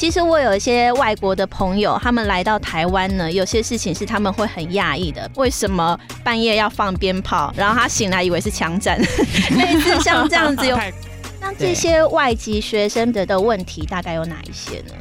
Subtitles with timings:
[0.00, 5.30] 其实我有一些外国的朋友，他们来到台湾呢，有些事情是他们会很讶异的。
[5.34, 7.52] 为什么半夜要放鞭炮？
[7.54, 8.98] 然后他醒来以为是枪战，
[9.58, 10.74] 类似像这样子有。
[11.38, 14.94] 那这些外籍学生的的问题大概有哪一些呢？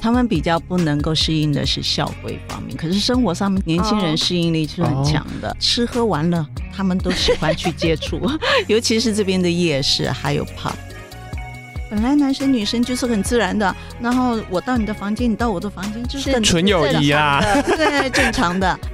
[0.00, 5.54] 他们比较不能够适应的是校规方面，可是生活上面年轻人适应力是很强的。
[5.60, 8.18] 吃喝玩乐，他们都喜欢去接触，
[8.68, 10.72] 尤其是这边的夜市还有 pub。
[11.90, 17.42] 本来男生女生就是很自然的，然后我到你的房间，你到我的房间，就是很纯友谊啊，
[17.76, 18.78] 对，正常的。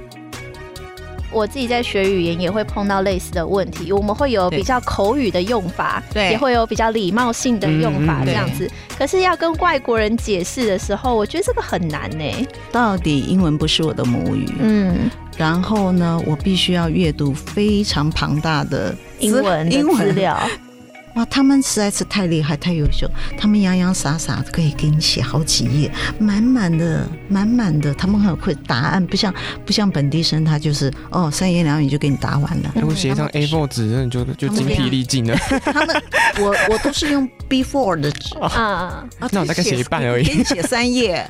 [1.29, 8.67] 我自己在学语言也会碰到类似的问题，我们会有比较口语的用法，对，也会有比较礼貌性的用法这样子。
[8.97, 12.47] 可是要跟外国人解释的时候，我觉得这个很难呢。
[12.71, 20.39] 到底英文不是我的母语，嗯，然后呢，我必须要阅读非常庞大的英文英文资料。
[21.17, 29.33] 哇，他们实在是太厉害、太优秀，他们洋洋洒洒可以给你写好几页，满满的、满满的，他们很会答案，不像
[29.65, 32.71] 不像本地生，他就是哦三言两语就给你答完了。
[32.75, 35.35] 如果写一张 A4 纸，那你就就精疲力尽了。
[35.63, 36.03] 他们
[36.39, 41.27] 我我都是用 B4 的纸 啊，那我大概写一半而已，给你写三页。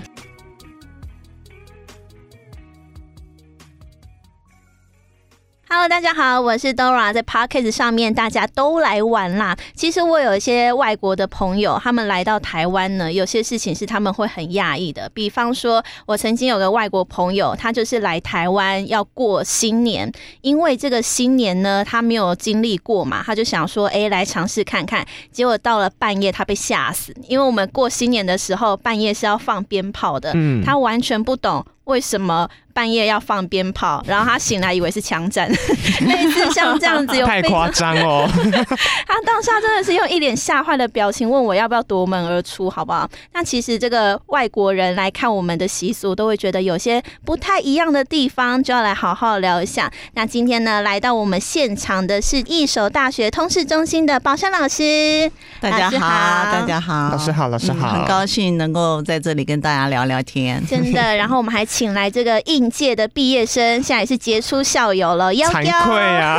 [5.69, 9.53] Hello，大家好，我是 Dora，在 Podcast 上面大家都来玩啦。
[9.75, 15.11] 其实我有一些外国的朋友，他们来到台湾呢，有些事情是他们会很讶异的。
[15.13, 25.05] 比方说，我曾经有个外国朋友，他就是来台湾要过新年，因为这个新年呢，他没有经历过嘛，他就想说，哎，来尝试看看。
[25.33, 32.47] 结果到了半夜，他被吓死，因为我们过新年的时候，半夜是要放鞭炮的，嗯，他完全不懂为什么。
[32.77, 35.49] 半夜要放鞭炮，然后他醒来以为是枪战，
[36.05, 38.29] 类似像这样子， 太夸张哦。
[39.07, 43.09] 他当下真的是用一脸吓坏的表情问我要不要夺门而出，好不好？
[43.33, 49.91] 那其实这个外国人来看我们的习俗，都会觉得有些不太一样的地方，就要来好好聊一下。
[50.13, 61.15] 那今天呢，来到我们现场的是一手大学通识中心的宝山老师，大家好，大家好，老师好，老师好，很高兴能够在这里跟大家聊聊天，真的。
[61.15, 62.67] 然后我们还请来这个应。
[62.77, 65.33] 届的毕业生，现在也是杰出校友了。
[65.33, 66.37] 惭愧啊！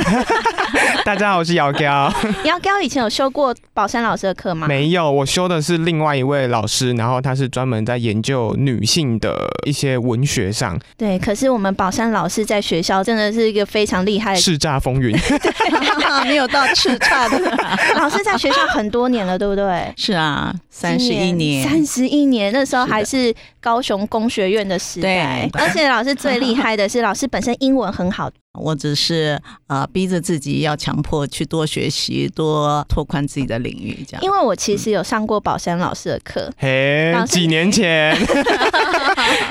[1.04, 2.12] 大家好，我是姚彪。
[2.44, 4.68] 姚彪以前有修过宝山老师的课吗？
[4.68, 10.78] 没有，我修的是另外一位老师，然后他是专门在研究女性的一些文学上。
[10.96, 15.16] 对，可是我们宝山老师在学校真的是一个非常厉害，叱咤风云。
[16.24, 17.38] 没有到叱咤的
[17.96, 19.92] 老师，在学校很多年了，对不对？
[19.96, 28.30] 是啊，三十一年，三十一年，那时候还是高雄工学院的时代，而且老师最厉害的是，老师本身英文很好。
[28.54, 34.22] 我只是呃逼着自己要强迫去多学习，多拓宽自己的领域，这样。
[34.22, 38.26] 因为我其实有上过宝山老师的课，嘿，几年前， 有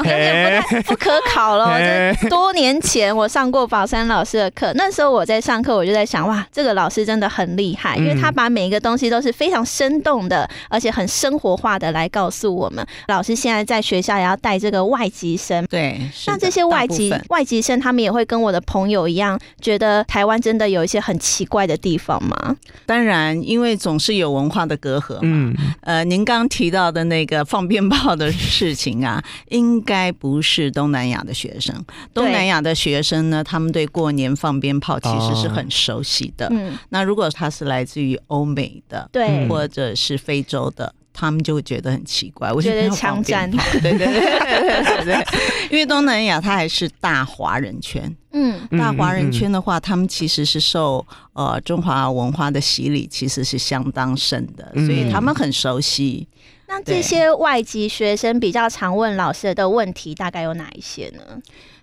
[0.03, 2.13] 点不太不可考了。
[2.29, 12.85] 多年前我上过宝山老师的课，那时候我在上课，我就在想，哇，这个老师真的很厉害，因为他把每一个东西都是非常生动的，而且很生活化的来告诉我们。
[13.07, 18.86] 老师现在在学校也要带这个外籍生，对，那这些外籍外籍生，他们也会跟我的朋友。
[18.89, 22.55] 有一样觉得台湾真的有一些很奇怪的地方吗？
[22.85, 25.53] 当然，因为总是有文化的隔阂嘛。
[25.81, 31.75] 呃，您刚提到的那个放鞭炮的事情啊， 应该不是东南亚的学生。
[32.13, 36.47] 东南亚的学生呢，他们对过年放鞭炮其实是很熟悉的。
[36.51, 40.93] 嗯，那如果他是来自于欧美的，对，或者是非洲的。
[41.19, 45.25] 他们就会觉得很奇怪，我觉得枪战，对对对对对，
[45.71, 56.27] 因为东南亚它还是大华人圈，嗯，大华人圈的话，他们其实是受呃中华文化的洗礼，其实是相当深的，所以他们很熟悉。
[56.67, 61.21] 那这些外籍学生比较常问老师的问题，大概有哪一些呢？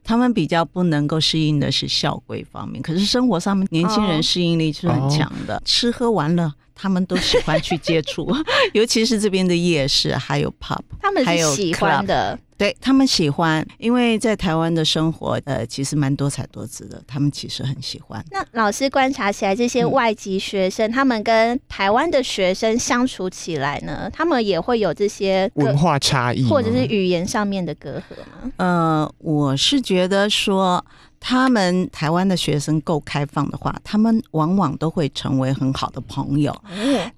[0.04, 6.52] 他们比较不能够适应的是校规方面，可是生活上面年轻人适应力是很强的，吃喝玩乐。
[6.74, 8.28] 他们都喜欢去接触，
[8.74, 12.38] 尤其是这边的夜市，还有 pub，他们是喜欢的。
[12.56, 17.02] 对他们喜欢，因为在台湾的生活，呃，其实蛮多彩多姿的。
[17.04, 18.24] 他们其实很喜欢。
[18.30, 28.52] 那老师观察起来，这些外籍学生，他们跟台湾的学生相处起来呢，他们也会有这些文化差异，或者是语言上面的隔阂吗？
[28.58, 30.82] 呃，我是觉得说。
[31.26, 36.54] 他们台湾的学生够开放的话，他们往往都会成为很好的朋友。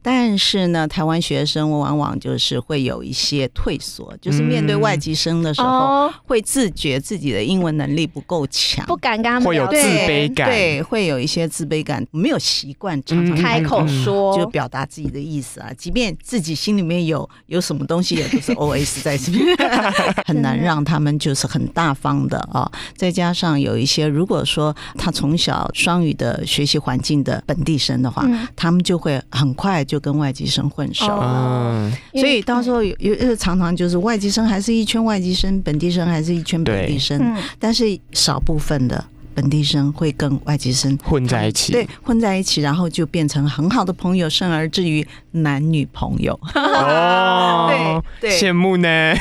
[0.00, 10.48] 但是呢，台湾学生往往就是会有一些退缩，就是面对外籍生的时候，哦，会自觉自己的英文能力不够强，不敢跟他们会有自卑感。
[10.48, 13.42] 对，会有一些自卑感，没有习惯常常嗯。
[13.42, 19.44] 开口嗯说，就表达自己的意思啊，即便自己心里面有有什么东西，也都是 O S 在这边，
[20.24, 22.70] 很难让他们就是很大方的啊。
[22.94, 28.46] 再加上有一些，如果说他从小双语的学习环境的本地生的话，嗯。
[28.56, 31.06] 他们就会很快就跟外籍生混熟。
[31.06, 31.90] 哦。
[32.12, 39.04] 嗯，所以到时候有有呃常常就是外籍生还是一圈外籍生，本地生还是一圈本地生，嗯，但是少部分的
[39.36, 46.32] 本地生会跟外籍生混在一起，对，混在一起，然后就变成很好的朋友，甚而至于男女朋友。
[46.54, 49.14] 哦， 对对羡慕呢。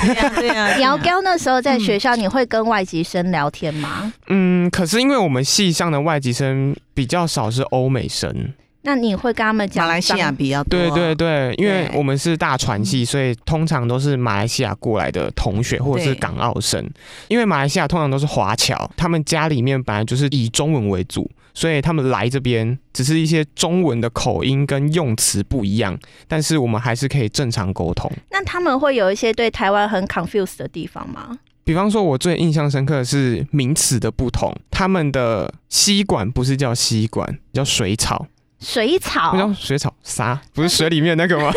[0.80, 4.14] 姚彪那时候在学校，你会跟外籍生聊天吗？
[4.28, 8.54] 嗯，可是因为我们系上的外籍生比较少是欧美生，
[8.86, 10.80] 那你会跟他们讲马来西亚比较多。
[10.80, 16.88] 对对对，因为我们是大传系，所以通常都是马来西亚过来的同学或者是港澳生。
[17.28, 25.98] 因为马来西亚通常都是华侨，他们家里面本来就是以中文为主，所以他们来这边只是一些中文的口音跟用词不一样，
[26.28, 28.12] 但是我们还是可以正常沟通。
[28.30, 31.40] 那他们会有一些对台湾很 confused 的地方吗？
[31.64, 38.28] 比方说，我最印象深刻的是名词的不同，他们的吸管不是叫吸管，叫水草。
[38.60, 40.40] 水草不叫水草啥？
[40.54, 41.52] 不是水里面那个吗？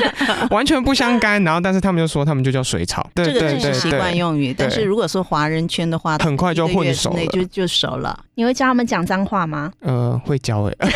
[0.50, 1.42] 完全不相干。
[1.44, 3.08] 然后，但是他们就说他们就叫水草。
[3.14, 8.18] 对这个对对只是习惯对，用语，但是如果说华人圈的话，很快就混熟了就就熟了。
[8.34, 9.72] 你会教他们讲脏话吗？
[9.80, 10.74] 呃，会教哎。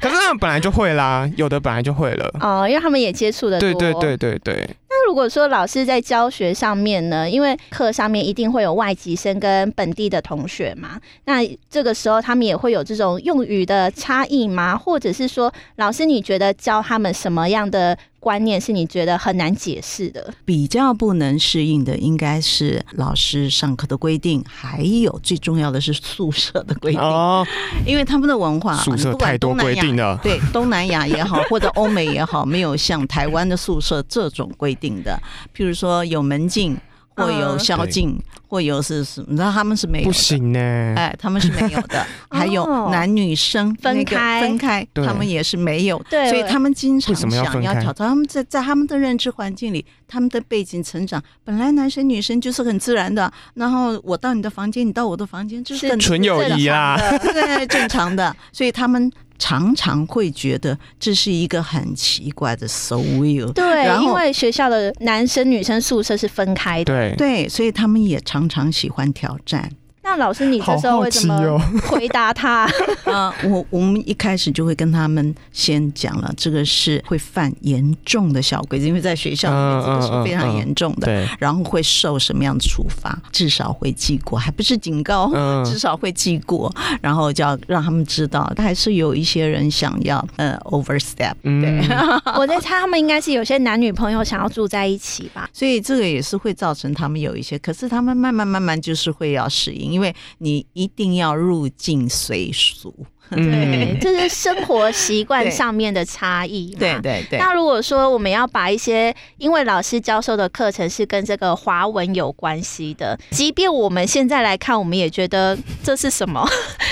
[0.00, 2.28] 可是他们本来就会啦，有的本来就会了。
[2.40, 3.72] 哦，因为他们也接触的多。
[3.74, 4.81] 对对对对对，那
[5.12, 14.74] 如果说老师在教学上面呢，因为课上面一定会有外籍生跟本地的同学嘛，那这个时候他们也会有这种用语的差异吗？
[14.74, 20.32] 或者是说，老师你觉得教他们什么样的观念是你觉得很难解释的？
[20.44, 27.44] 比较不能适应的应该是老师上课的规定，还有最重要的是宿舍的规定，哦，
[27.84, 30.20] 因为他们的文化宿舍太多东南亚规定了。
[30.22, 35.20] 对东南亚也好， 或者欧美也好，没有像台湾的宿舍这种规定的。
[35.52, 36.78] 譬如说有门禁，
[37.16, 38.16] 或有嗯宵禁，
[38.52, 40.10] 或有是什么，你知道他们是没有的。
[40.10, 40.60] 不行呢。
[40.94, 48.06] 哎，他们是没有的， 还有哦男女生分开分开，他们也是没有的，对所以他们经常想要挑战。
[48.06, 63.52] 他们在在他们的认知环境里，他们的背景成长，本来男生女生就是很自然的，然后我到你的房间，你到我的房间，就是很纯友谊啦正常的对，正常的，所以他们常常会觉得这是一个很奇怪的 so weird。
[63.54, 66.94] 对，因为学校的男生女生宿舍是分开的。
[66.94, 69.70] 对，对，所以他们也常常常喜欢挑战。
[70.02, 71.60] 那老师，你这时候会怎么哦。
[71.86, 72.68] 回答他？
[73.04, 85.30] 啊，我我们一开始就会跟他们先讲了，这个是会犯严重的小鬼子，因为在学校里面嗯这个是非常严重的，对，然后会受什么样的处罚，至少会记过，还不是警告。
[85.32, 91.96] 嗯至少会记过，然后就要让他们知道，还是有一些人想要呃 overstep，嗯对，
[92.36, 95.48] 我在猜他们应该是有些男女朋友想要住在一起吧。
[95.52, 102.94] 所以这个也是会造成他们有一些，可是他们慢慢慢慢就是会要适应，因为你一定要入境随俗，
[103.30, 106.78] 对嗯，，这是生活习惯上面的差异嘛。
[106.78, 107.38] 对对对。
[107.38, 116.46] 那如果说我们要把一些，因为老师教授的课程是跟这个华文有关系的，即便我们现在来看，我们也觉得这是什么？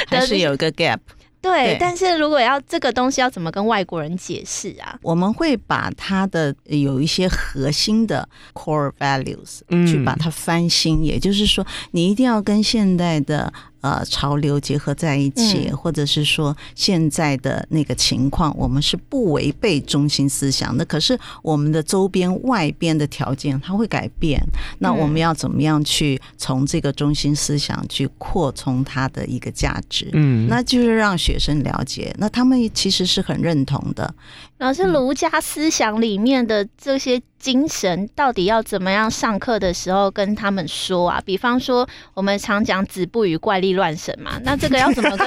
[0.08, 0.98] 还是 有一个 gap。
[1.42, 4.98] 对对，但是如果要这个东西要怎么跟外国人解释啊？
[5.02, 9.86] 我们会把它的呃有一些核心的 core values 嗯。
[9.86, 20.84] 去把它翻新，也就是说，你一定要跟现代的呃潮流结合在一起，嗯或者是说现在的那个情况，我们是不违背中心思想的。
[20.84, 24.40] 可是我们的周边外边的条件它会改变，
[24.78, 30.08] 那我们要怎么样去从这个中心思想去扩充它的一个价值？
[30.12, 34.14] 嗯，那就是让学生了解，那他们其实是很认同的。
[34.60, 41.18] 老师，儒家思想里面的这些精神，到底要怎么样上课的时候跟他们说啊？
[41.24, 45.26] 比方说，我们常讲“子不语怪力乱神”嘛，那 这个要怎么跟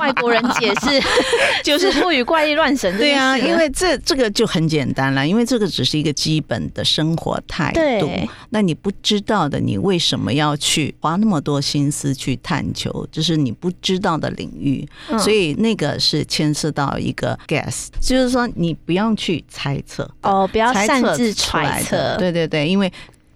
[0.00, 0.98] 外国人解释？
[1.62, 8.10] 就是不语怪力乱神对啊，因为这这个就很简单了，因为这个只是一个基本的生活态度。
[8.48, 13.06] 那你不知道的，你为什么要去花那么多心思去探求？
[13.12, 20.08] 这是你不知道的领域，嗯所以那个是牵涉到一个 guess，就是说你不用去猜测。
[20.22, 22.16] 哦，不要擅自揣测，。
[22.18, 22.92] 对对对，因为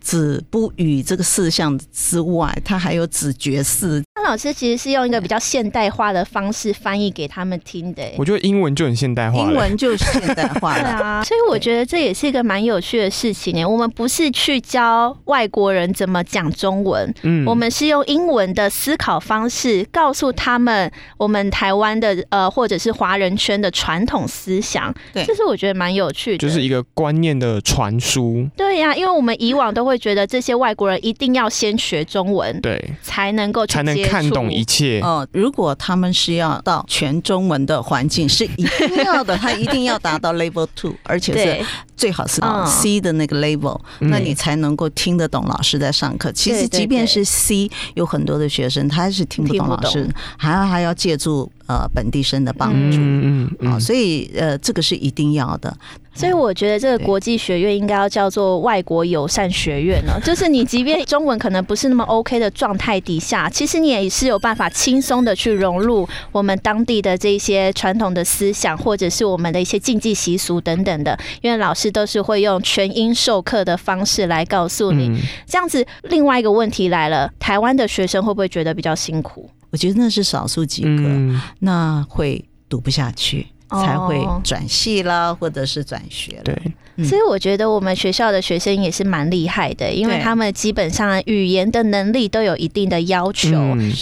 [0.08, 4.02] 子不语这个四项之外，它还有子爵士。
[4.14, 8.02] 那老师其实是用一个比较现代化的方式翻译给他们听的。
[8.16, 10.82] 我觉得英文就很现代化，英文就是现代化了。
[10.96, 13.62] 对啊，所以我觉得这也是一个蛮有趣的事情呢。
[13.66, 24.90] 我们不是去教外国人怎么讲中文，嗯，我们是用英文的思考方式告诉他们我们台湾的呃或者是华人圈的传统思想。
[25.12, 28.48] 对，这是我觉得蛮有趣的，就是一个观念的传输。
[28.56, 35.00] 对呀，因为我们以往都会觉得这些外国人一定要先学中文，对，才能够才能看懂一切。
[35.00, 46.30] 哦，如果他们是要到全中文的环境，是一定要的，他一定要达到 Level Two， 而且是最好是 C 的那个 Level，那你才能够听得懂老师在上课。
[46.32, 51.50] 其实即便是 C，有很多的学生他是听不懂老师，还要还要借助。
[51.68, 55.76] 呃，本地生的帮助，嗯嗯啊，所以呃，这个是一定要的。
[56.14, 60.18] 所以我觉得这个国际学院应该要叫做外国友善学院呢。
[60.25, 71.16] 就是你即便中文可能不是那么 OK 的状态底下，其实你也是有办法轻松的去融入我们当地的这些传统的思想，或者是我们的一些禁忌习俗等等的。
[71.42, 75.20] 因为老师都是会用全英授课的方式来告诉你。
[75.46, 79.50] 这样子，另外一个问题来了，台湾的学生会不会觉得比较辛苦？
[79.70, 86.42] 我觉得那是少数几个，那会读不下去，才会转系啦，或者是转学了。
[86.44, 86.56] 对。
[87.04, 93.50] 所以我觉得我们学校的学生也是蛮厉害的，因为他们基本上语言的能力都有一定的要求，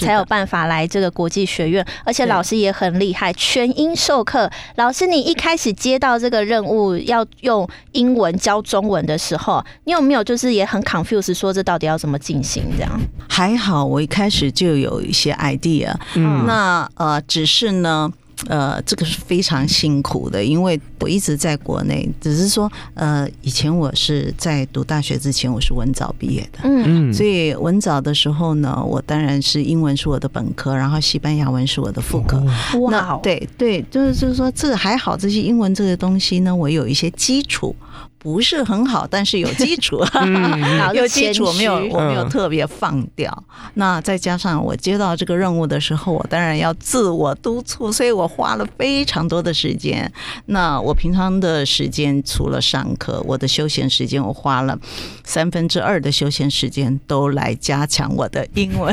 [0.01, 1.87] 才有办法来这个国际学院。
[2.07, 4.51] 而且老师也很厉害，全英授课。
[4.77, 12.65] 老师，你一开始接到这个任务要用英文教中文的时候，你有没有就是也很 confused，说这到底要怎么进行？
[12.79, 15.95] 这样还好，我一开始就有一些 idea。
[16.15, 18.11] 嗯，那呃，只是呢。
[18.49, 32.45] 呃，这个是非常辛苦的，因为我一直在国内，只是说，呃，以前我是在读大学之前，我是文藻毕业的，嗯，所以文藻的时候呢，我当然是英文是我的本科，然后西班牙文是我的副科。
[32.81, 37.75] 哇，对对，就是就是说，这个还好，这些英文这个东西呢，我有一些基础。
[38.19, 40.03] 不是很好，但是有基础，
[40.95, 43.45] 有基础，没有我没有特别放掉。
[43.75, 50.11] 那再加上我接到这个任务的时候，我当然要自我督促，所以我花了非常多的时间。
[50.47, 54.77] 那我平常的时间除了上课，我的休闲时间我花了
[55.25, 58.93] 三分之二的休闲时间都来加强我的英文，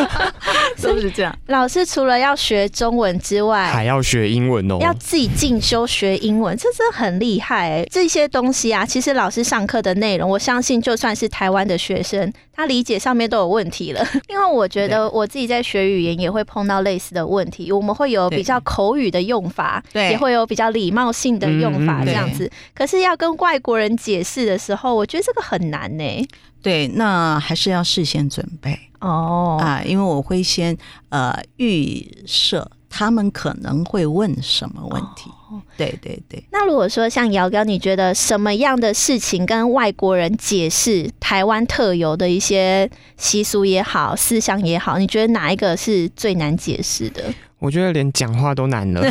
[0.76, 1.34] 是不是这样？
[1.46, 7.86] 老师除了要学中文之外，还要学英文哦，要自己进修学英文，这真的很厉害哎！
[7.90, 8.72] 这些东西。
[8.72, 14.06] 啊，其实老师上课的内容，我相信就算是台湾的学生，他理解上面都有问题了。
[14.28, 22.50] 因为我觉得我自己在学语言也会碰到类似的问题，我们会有比较口语的用法，对，也会有比较礼貌性的用法这样子。
[22.74, 26.28] 可是要跟外国人解释的时候，我觉得这个很难呢。
[26.60, 30.76] 对，那还是要事先准备哦啊，因为我会先
[31.08, 35.30] 呃预设他们可能会问什么问题。
[35.78, 47.32] 对对对，那如果说像姚哥，你觉得什么样的事情跟外国人解释台湾特有的一些习俗也好、思想也好，你觉得哪一个是最难解释的？
[47.60, 49.00] 我觉得连讲话都难了。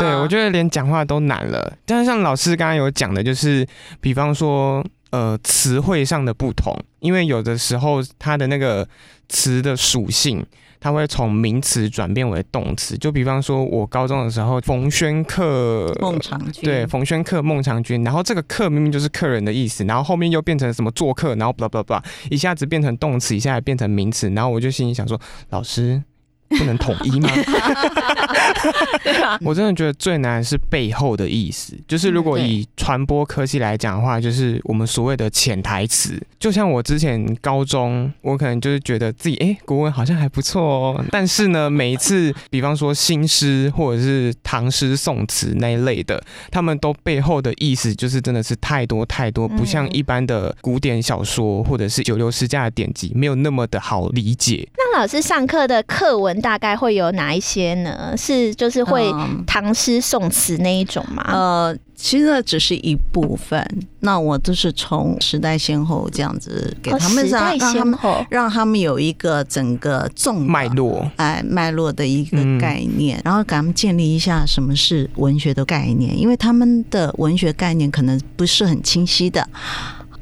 [0.00, 1.72] 对，我觉得连讲话都难了。
[1.84, 3.64] 但是像老师刚刚有讲的，就是
[4.00, 8.88] 比方说呃词汇上的不同，因为有的时候它的那个
[9.28, 10.44] 词的属性。
[10.80, 21.94] 它会从名词转变为动词，就比方说，我高中的时候，冯轩客孟尝君，对，冯轩客孟尝君，然后这个客明明就是客人的意思，然后后面又变成什么做客，然后不不不，
[22.30, 26.02] 一下子变成动词，一下子变成名词，然后我就心里想说，老师。
[26.48, 27.28] 不能统一吗？
[29.42, 31.76] 我真的觉得最难是背后的意思。
[31.86, 36.20] 就是如果以传播科技来讲的话，就是我们所谓的潜台词。
[36.38, 41.04] 就像我之前高中，我可能就是觉得自己哎，国文好像还不错哦。
[41.10, 54.68] 但是呢，每一次，比方说新诗或者是唐诗宋词那一类的，他们都背后的意思就是真的是太多太多，不像一般的古典小说或者是九流诗家的典籍，没有那么的好理解。
[54.76, 56.35] 那老师上课的课文。
[56.40, 58.14] 大概会有哪一些呢？
[58.16, 59.12] 是就是会
[59.46, 61.24] 唐诗宋词那一种吗？
[61.32, 63.64] 呃，其实那只是一部分。
[64.00, 67.98] 那我都是从时代先后这样子给他们让让他们
[68.30, 79.48] 让他们有一个整个纵脉络哎脉络的一个概念，然后给他们建立一下什么是文学的概念，因为他们的文学概念可能不是很清晰的。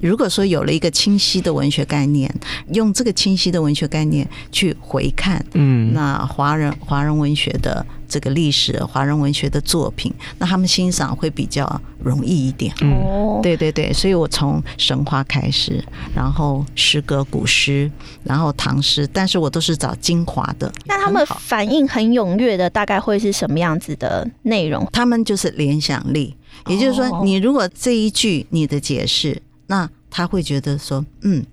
[0.00, 2.32] 如果说有了一个清晰的文学概念，
[2.72, 12.74] 用这个清晰的文学概念去回看，嗯，那华人华人文学的这个历史，华人文学的作品，那他们欣赏会比较容易一点。
[12.80, 15.82] 嗯哦，对对对，所以我从神话开始，
[16.14, 17.90] 然后诗歌、古诗，
[18.22, 20.70] 然后唐诗，但是我都是找精华的。
[20.86, 24.86] 那他们反应很踊跃的，大概会是什么样子的内容？
[24.92, 26.34] 他们就是联想力，
[26.66, 31.44] 也就是说哦，你如果这一句你的解释，那他会觉得说，嗯，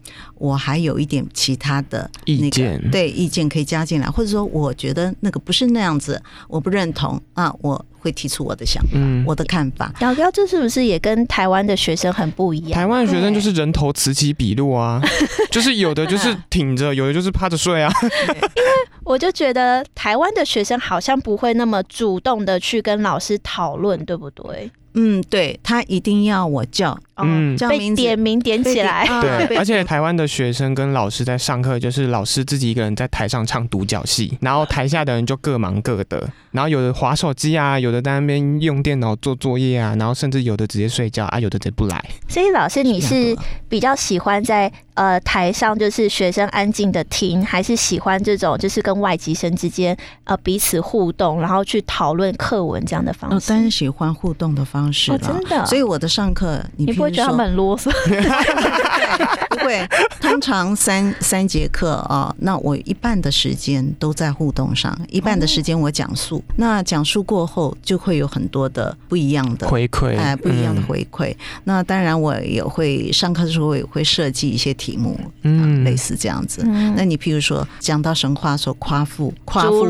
[0.41, 9.93] 我还有一点其他的那个意见对意见可以加进来，或者说我觉得那个不是那样子，我不认同啊，我会提出我的想法，嗯我的看法。
[9.99, 12.71] 瑶瑶，这是不是也跟台湾的学生很不一样？
[12.73, 14.99] 台湾的学生就是人头此起彼落啊，
[15.51, 17.93] 就是有的就是挺着，有的就是趴着睡啊。
[18.01, 18.71] 因为
[19.03, 24.71] 我就觉得台湾的学生好像不会那么主动的去跟老师讨论，对不对？
[24.93, 42.01] 嗯，对他一定要我叫，嗯叫名字被点名点起来，啊对，而且台湾的学生跟老师在上课，就是老师自己一个人在台上唱独角戏，然后台下的人就各忙各的，然后有的划手机啊，有的在那边用电脑做作业啊，然后甚至有的直接睡觉啊，有的直接不来。
[42.29, 43.35] 所以老师你是
[43.67, 53.49] 比较喜欢在呃台上就是学生安静的听，还是喜欢这种就是跟外籍生之间呃彼此互动，然后去讨论课文这样的方哦，式？
[53.49, 57.91] 当然喜欢互动的方式哦，真的，所以我的上课，你你不会觉得他们很啰嗦？
[59.51, 59.85] 不会，
[60.31, 66.43] 通常三三节课啊，那我一半的时间都在互动上，一半的时间我讲述。
[66.55, 71.35] 那讲述过后，就会有很多的不一样的回馈，哎，不一样的嗯回馈。
[71.63, 76.61] 那当然，我也会上课的时候，我也会设计一些题目，嗯嗯，类似这样子。
[76.65, 79.85] 嗯那你譬如说讲到神话说夸父，夸父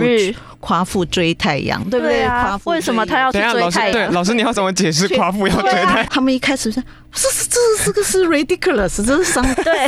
[0.62, 2.24] 夸父追太阳，对不对？
[2.24, 3.92] 啊夸，父为什么他要去等一下，追老师太阳？
[3.92, 6.06] 对老师，你要怎么解释夸父要追太？
[6.06, 9.88] 他们一开始说，这是这是这个是 ridiculous，这是伤对，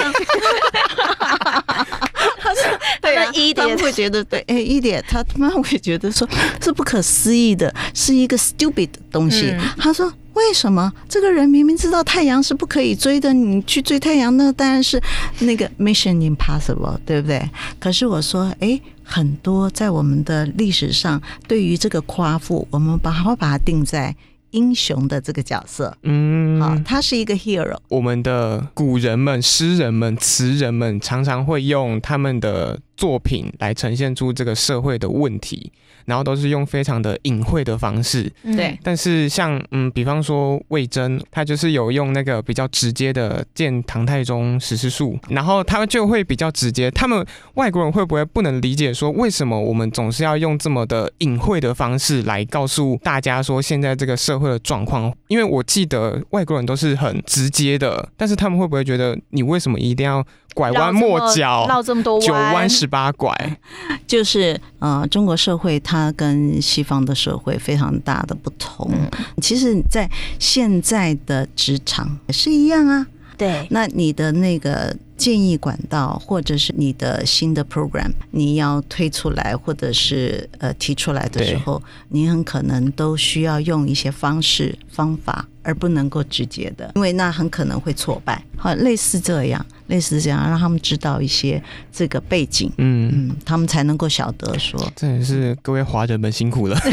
[3.01, 6.27] 对啊那一点他们会觉得对，哎，一点他他妈会觉得说
[6.62, 9.51] 是不可思议的，是一个 stupid 的东西。
[9.51, 10.12] 嗯他说。
[10.34, 15.00] 为什么这个人明明知道太阳是不可以追的，你去追太阳，那当然是
[15.42, 17.48] 那个 mission impossible，对不对？
[17.80, 18.82] 可是我说，哎，
[19.13, 24.15] 很多在我们的历史上，对于这个夸父，我们把它把它定在
[24.50, 35.69] 英雄的这个角色，嗯，好，他是一个 hero，我们的古人们、诗人们、词人们常常会用他们的作品来呈现出这个社会的问题，
[36.05, 38.31] 然后都是用非常的隐晦的方式。
[38.43, 46.89] 嗯对但是像嗯，比方说魏征，他就是有用那个比较直接的见唐太宗十四术，然后他就会比较直接。
[46.92, 55.13] 他们外国人会不会不能理解说，为什么我们总是要用这么的隐晦的方式来告诉大家说现在这个社会的状况？
[55.27, 63.36] 因为我记得外国人都是很直接的，但是他们会不会觉得你为什么一定要拐弯抹角、绕这么多九弯十八拐？
[64.06, 68.88] 就是呃，中国社会它跟西方的社会非常大的不同。
[68.94, 69.10] 嗯
[69.42, 73.08] 其实，在现在的职场也是一样啊。
[73.36, 88.43] 对，那你的那个建议管道，或者是你的新的 program，你要推出来，或者是呃提出来的时候，你很可能都需要用一些方式方法，而不能够直接的，因为那很可能会挫败。
[88.57, 96.77] 好，类似这样，类似这样，让他们知道一些这个背景，嗯，嗯，他们才能够晓得说，这也是各位华人们辛苦了。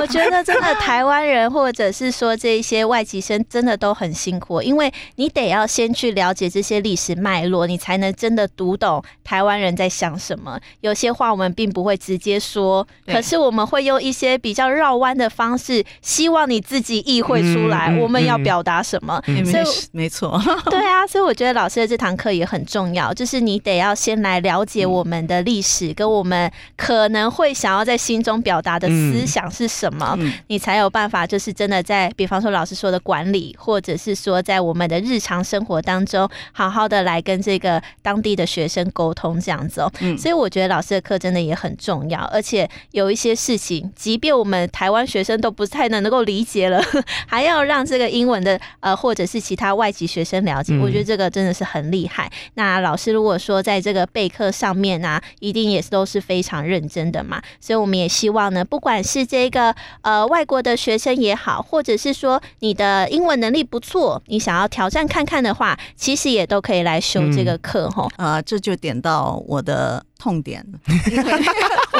[0.00, 10.58] 我觉得真的台湾人或者是说这一些外籍生真的都很辛苦，因为你得要先去了解这些历史脉络，你才能真的读懂台湾人在想什么。
[10.80, 19.22] 有些话我们并不会直接说，可是我们会用一些比较绕弯的方式，希望你自己意会出来我们要嗯表达什么。
[19.26, 30.32] 嗯所以 没错， 对啊，所以我觉得老师的这堂课也很重要，就是你得要先来了解我们的历史，跟我们可能会想要在心中表达的思想是什么，嗯。
[30.48, 39.92] 你才有办法，就是真的在，比方说老师说的管理，或者是说在我们的日常生活当中，好好的来跟这个当地的学生沟通这样子哦。
[40.00, 46.82] 嗯所以我觉得老师的课真的也很重要，而且有一些事情，即便我们台湾学生都不太能够理解了，
[47.26, 52.30] 还要让这个英文的呃或者是其他外籍学生了解，嗯我觉得这个真的是很厉害。
[52.54, 68.08] 那老师如果说在这个备课上面啊，一定也是都是非常认真的嘛，所以我们也希望呢，不管是这个呃外国的学生也好，或者是说你的英文能力不错，你想要挑战看看的话，其实也都可以来修这个课哈。
[68.16, 70.78] 啊，这就点到我的痛点了，
[71.10, 71.32] 因为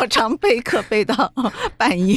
[0.01, 1.33] 我常备课备到
[1.79, 2.17] 半夜。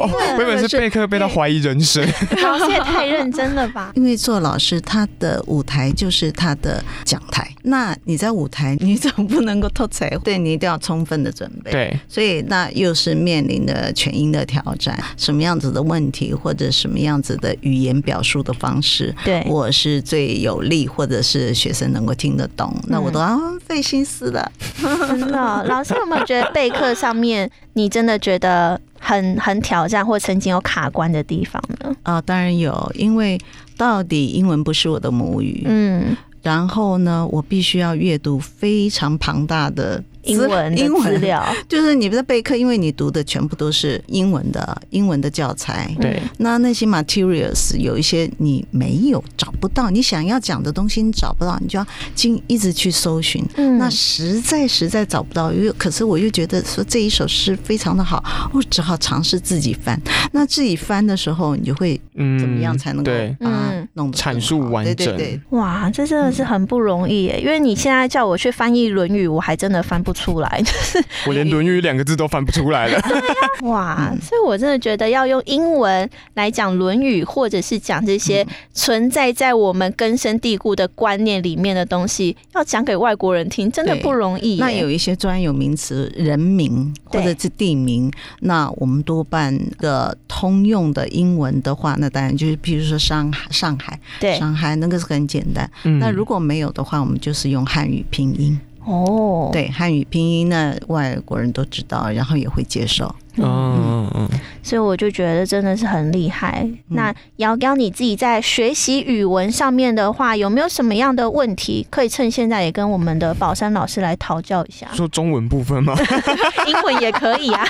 [0.00, 2.04] 哦，我以为是备课备到怀疑人生。
[2.42, 3.92] 老师也太认真了吧？
[3.94, 7.48] 因为做老师，他的舞台就是他的讲台。
[7.62, 11.70] 那你在舞台，你总不能够偷才，对你一定要充分的准备。
[11.70, 24.52] 对，所以那又是面临的全音的挑战，什么样子的问题，或者什么样子的语言表述的方式，对，我是最有利，或者是学生能够听得懂，那我都要费心思的。
[24.80, 31.94] 真的，老师有没有觉得备课上面，你真的觉得很很挑战，或曾经有卡关的地方呢？
[32.02, 33.38] 啊，当然有，因为
[33.76, 53.78] 到底英文不是我的母语，嗯，然后呢，我必须要阅读非常庞大的英文英资料， 就是你在备课，因为你读的全部都是英文的英文的教材，对，那那些 materials 有一些你没有找不到，你想要讲的东西你找不到，你就要进一直去搜寻，嗯。
[53.78, 60.00] 那实在实在找不到，又可是我又觉得说这一首诗非常的好，我只好尝试自己翻。
[60.32, 63.36] 那自己翻的时候，你就会嗯，怎么样才能够对。
[63.40, 63.88] 把它嗯。
[63.94, 64.94] 弄阐述完整。
[64.94, 67.40] 对对对，哇，这真的是很不容易耶！
[67.40, 70.62] 因为你现在叫我去翻译《论语》，我还真的翻不出来。
[71.26, 73.00] 我连《论语》两个字都翻不出来了。
[73.68, 84.56] 哇，嗯所以我真的觉得要用英文来讲《论语》，或者是讲这些存在在我们根深蒂固的观念里面的东西，要讲给外国人听，真的不容易。
[84.58, 95.68] 那有一些专有名词、人名或者是地名，那我们多半的通用的英文的话，那当然就是，比如说上海、上海、对上海那个是很简单。
[95.84, 98.58] 嗯那如果没有的话，我们就是用汉语拼音。
[98.84, 103.14] 哦，对，汉语拼音呢，外国人都知道，然后也会接受。
[103.36, 104.28] 嗯嗯嗯，
[104.62, 106.64] 所以我就觉得真的是很厉害。
[106.90, 114.86] 那瑶瑶你自己在学习语文上面的话，有没有什么样的问题可以趁现在也跟我们的宝山老师来讨教一下？
[114.94, 115.96] 说中文部分吗？
[116.68, 117.66] 英文也可以啊，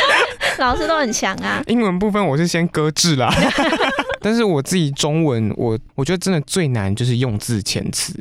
[0.58, 1.62] 老师都很强啊。
[1.66, 3.32] 英文部分我是先搁置啦，
[4.20, 8.12] 但是我自己中文，我我觉得真的最难就是用字遣词。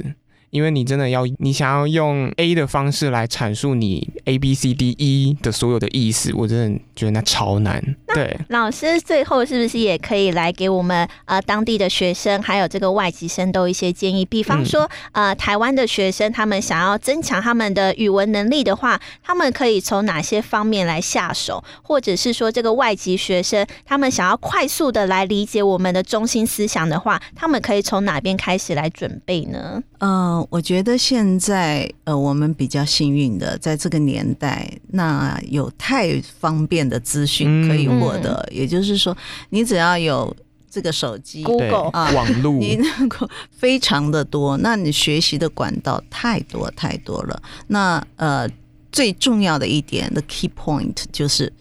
[0.50, 7.84] 因为你真的要，你想要用 A 的方式来阐述你 A B C D E 的所有的意思，我真的觉得那超难。
[8.14, 14.24] 对，老师最后是不是也可以来给我们呃当地的学生，还有这个外籍生都一些建议？
[14.24, 21.62] 比方说，呃，台湾的学生他们想要增强他们的语文能力的话，他们可以从哪些方面来下手？
[21.82, 29.84] 或者是说，这个外籍学生他们想要快速的来理解我们的中心思想的话，他们可以从哪边开始来准备呢？
[30.00, 39.16] 呃，我觉得现在呃，我们比较幸运的，在这个年代，那有太方便的资讯可以获得，也就是说，
[39.50, 40.36] 你只要有
[40.70, 41.44] 这个手机。
[41.44, 47.42] Google 啊网络，你能 够非常的多，那你学习的管道太多太多了。
[47.68, 48.50] 那呃，
[48.92, 51.52] 最重要的一点，the key point 就是，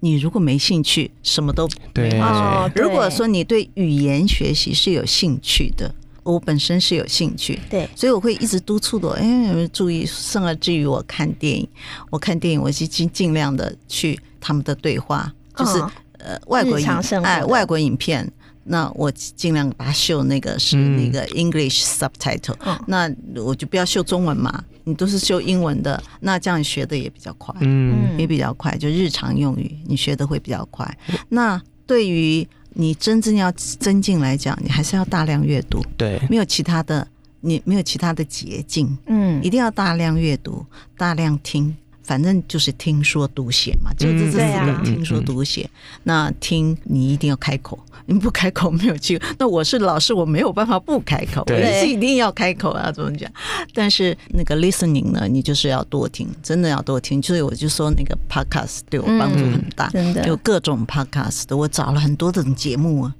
[0.00, 2.10] 你如果没兴趣，什么都对。
[2.10, 2.82] 没哦对。
[2.82, 5.94] 如果说你对语言学习是有兴趣的，
[6.32, 11.68] 我本身是有兴趣，对，所以我会一直督促的，哎，注意，甚而至于我看电影，
[12.10, 15.90] 我看电影，我是尽尽量的去他们的对话，就是、嗯。
[16.18, 16.88] 呃外国影
[17.22, 18.28] 哎外国影片，
[18.64, 20.96] 那我尽量把它秀那个是嗯。
[20.96, 22.76] 那个 English subtitle，、嗯。
[22.88, 23.08] 那
[23.40, 27.54] 我就不要秀中文嘛，你都是秀英文的，那这样学的也比较快。
[27.60, 30.98] 嗯，也比较快，就日常用语你学的会比较快。
[31.28, 37.08] 那对于你真正要增进来讲，你还是要大量阅读，对，没有其他的，
[37.40, 40.64] 你没有其他的捷径，嗯一定要大量阅读，
[40.96, 41.74] 大量听。
[42.06, 45.68] 反正就是听说读写嘛，就这这四对啊个听说读写。
[46.04, 49.26] 那听你一定要开口，你不开口没有机会。
[49.38, 53.28] 那我是老师，我没有办法不开口，我对是一定要开口啊，怎么讲？
[53.74, 57.20] 但是那个 listening 呢，你就是要多听，真的要多听。
[57.20, 63.14] 所以我就说那个 podcast 对我帮助很大，真的有各种 podcast 的，我找了很多种节目啊。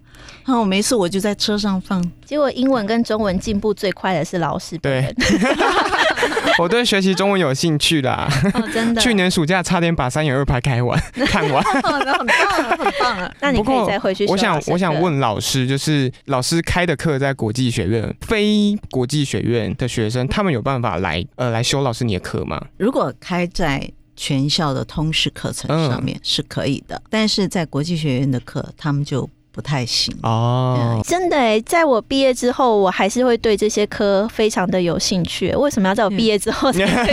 [0.45, 5.13] 然后我每次我就在车上放，结果英文跟中文进步最快的是老师本人，
[6.59, 8.29] 我对学习中文有兴趣啦。
[8.55, 9.01] 哦，真的。
[9.01, 11.63] 去年暑假差点把三眼二拍开完 看完。
[11.63, 13.35] 很棒啊，很棒啊！
[13.41, 22.65] 那你可以再回去我想我想问老师，就是老师开的课在国际学院，非国际学院的学生，他们有办法来呃来修老师你的课吗？
[22.79, 30.15] 如果开在全校的通识课程上面是可以的，但是在国际学院的课，他们就不太行。
[30.23, 35.53] 哦，真的哎，在我毕业之后，我还是会对这些科非常的有兴趣。
[35.57, 37.11] 为什么要在我毕业之后才会？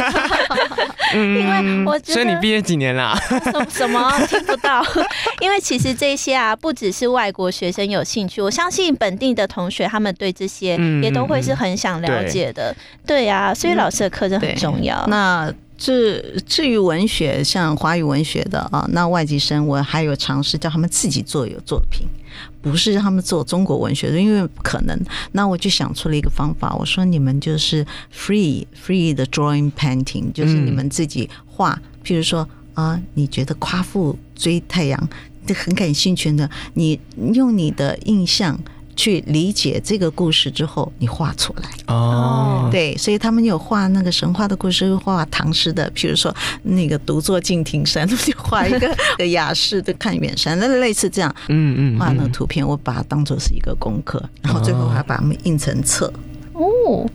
[1.16, 3.16] 嗯因为我觉得所以你毕业几年啦？
[3.30, 4.84] 什什么听不到？
[5.40, 12.76] 因为其实这些啊，不只是外国学生有兴趣，我相信本地的同学他们对这些嗯也都会是很想了解的。
[13.06, 15.06] 对啊、所以老师的课真的很重要。
[15.08, 22.08] 那至至于文学，像华语文学的啊，那外籍生我还有尝试叫他们自己做有作品，
[22.64, 25.00] 不是他们做中国文学的，因为不可能。
[25.34, 35.10] 那我就想出了一个方法，我说你们就是 free free 的 drawing painting，就是你们自己画，譬如说啊，你觉得夸父追太阳
[35.46, 37.00] 这很感兴趣的，你
[37.34, 38.60] 用你的印象。
[38.96, 42.70] 去理解这个故事之后，你画出来哦。
[42.72, 56.08] 对，所以他们有画那个神话的故事，画唐诗的，比如说那个独坐敬亭山， 就画一个雅士的看远山，那类似这样，嗯嗯，画那个图片，我把它当做是一个功课，然后最后还把它们印成册。
[56.08, 56.20] 哦，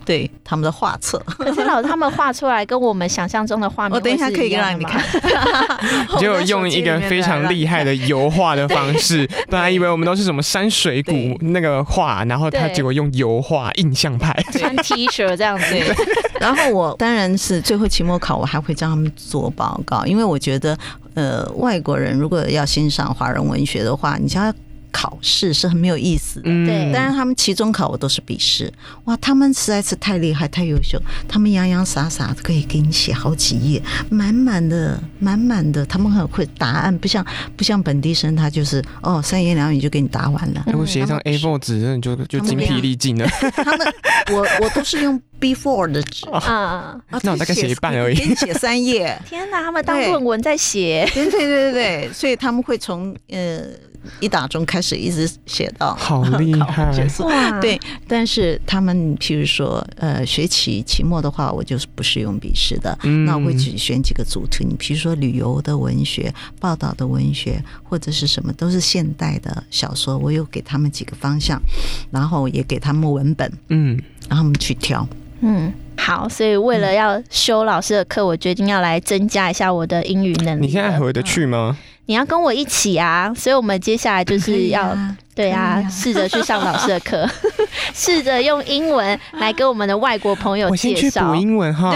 [0.04, 1.18] 对，他们的画册。
[1.26, 5.02] 可是老师他们画出来跟我们想象中的画面，我等一下可以让你看。
[6.20, 15.64] 就用一个非常厉害的油画的方式， 本来以为我们都是什么山水谷那个画，然后他结果用油画印象派穿 T 恤这样子。
[16.40, 20.78] 然后我当然是最后期末考，我还会叫他们做报告，因为我觉得，
[21.14, 24.52] 呃，外国人如果要欣赏华人文学的话，你要。
[24.90, 26.90] 考试是很没有意思的，对。
[26.92, 28.72] 但是他们期中考我都是笔试，
[29.04, 37.24] 哇，他们实在是太厉害、太优秀，他们洋洋洒洒可以给你写好几页，满满的、满满的，他们很会答案，不像
[37.56, 40.64] 不像本地生，他就是哦三言两语就给你答完了。
[40.66, 43.26] 如果写一张 A4 纸，那就就精疲力尽了。
[43.52, 43.94] 他们
[44.32, 49.20] 我我都是用 B4 的纸啊，那我大概写一半而已，给你写三页。
[49.28, 51.08] 天哪，他们当论文在写。
[51.14, 53.62] 对对对对对，所以他们会从呃。
[54.20, 57.60] 一打钟开始一直写到 好厉害哇！
[57.60, 71.60] 对，但是他们譬如说呃学期期末的话，我就是不是用笔试的，那我会去选几个主题，你譬如说旅游的文学、报道的文学或者是什么，都是现代的小说，我有给他们几个方向，
[72.10, 75.06] 然后也给他们文本，嗯，让他们去挑，
[75.40, 75.72] 嗯。
[76.00, 80.66] 好，所以为了要修老师的课，我决定要来增加一下我的英语能力。
[80.66, 81.76] 你现在回得去吗？
[82.08, 83.30] 你要跟我一起啊！
[83.36, 84.96] 所以我们接下来就是要。
[85.38, 87.24] 对啊，试着去上老师的课，
[87.94, 90.98] 试着用英文来跟我们的外国朋友介绍。
[90.98, 91.94] 我先去补英文哈，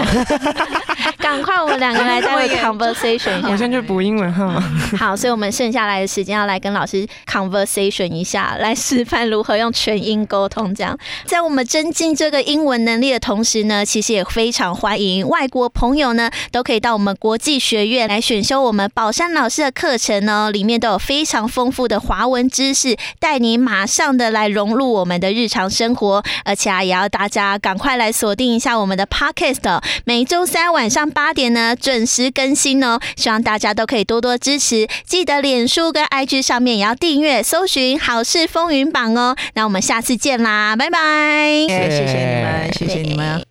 [1.19, 3.49] 赶快我们两个来待会 conversation 一下。
[3.49, 4.63] 我先去补英文哈。
[4.97, 10.73] 好，所以我们剩下来的时间要来跟老师 conversation 一下，来示范如何用全英沟通。
[10.73, 23.32] 这样，在我们增进这个英文能力的同时呢，其实也非常欢迎外国朋友呢，都可以到我们国际学院来选修我们宝山老师的课程呢，里面都有非常丰富的华文知识带。
[23.33, 32.99] 带你马上的来融入我们的日常生活，而且啊，也要大家赶快来锁定一下我们的 Podcast，每周三晚上八点呢准时更新哦。
[33.15, 39.35] 希望大家都可以多多支持，记得脸书跟 IG 上面也要订阅、搜寻“好事风云榜”哦。
[39.55, 41.65] 那我们下次见啦，拜拜！
[41.67, 43.43] 谢谢你们，谢谢你们。